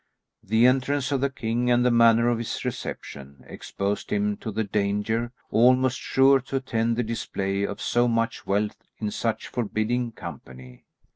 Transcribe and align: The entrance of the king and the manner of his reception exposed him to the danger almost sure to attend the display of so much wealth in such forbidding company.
The 0.41 0.65
entrance 0.65 1.11
of 1.11 1.21
the 1.21 1.29
king 1.29 1.69
and 1.69 1.85
the 1.85 1.91
manner 1.91 2.27
of 2.27 2.39
his 2.39 2.65
reception 2.65 3.43
exposed 3.45 4.09
him 4.11 4.35
to 4.37 4.51
the 4.51 4.63
danger 4.63 5.31
almost 5.51 5.99
sure 5.99 6.39
to 6.39 6.55
attend 6.55 6.95
the 6.97 7.03
display 7.03 7.61
of 7.67 7.79
so 7.79 8.07
much 8.07 8.47
wealth 8.47 8.81
in 8.97 9.11
such 9.11 9.47
forbidding 9.49 10.13
company. 10.13 10.85